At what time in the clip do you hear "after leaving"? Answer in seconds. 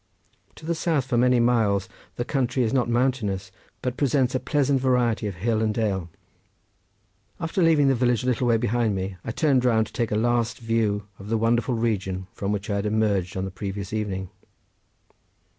7.39-7.87